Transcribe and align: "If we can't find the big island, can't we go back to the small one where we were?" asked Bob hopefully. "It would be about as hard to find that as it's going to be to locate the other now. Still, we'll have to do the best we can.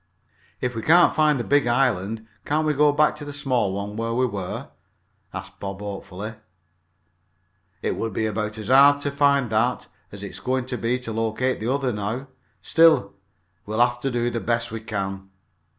"If 0.61 0.75
we 0.75 0.81
can't 0.81 1.13
find 1.13 1.39
the 1.39 1.43
big 1.43 1.67
island, 1.67 2.25
can't 2.43 2.65
we 2.65 2.73
go 2.73 2.91
back 2.91 3.15
to 3.17 3.23
the 3.23 3.31
small 3.31 3.71
one 3.71 3.95
where 3.95 4.15
we 4.15 4.25
were?" 4.25 4.69
asked 5.31 5.59
Bob 5.59 5.79
hopefully. 5.79 6.33
"It 7.83 7.95
would 7.95 8.11
be 8.11 8.25
about 8.25 8.57
as 8.57 8.69
hard 8.69 8.99
to 9.01 9.11
find 9.11 9.51
that 9.51 9.87
as 10.11 10.23
it's 10.23 10.39
going 10.39 10.65
to 10.65 10.77
be 10.79 10.97
to 11.01 11.13
locate 11.13 11.59
the 11.59 11.71
other 11.71 11.93
now. 11.93 12.29
Still, 12.63 13.13
we'll 13.67 13.79
have 13.79 13.99
to 13.99 14.09
do 14.09 14.31
the 14.31 14.39
best 14.39 14.71
we 14.71 14.79
can. 14.79 15.29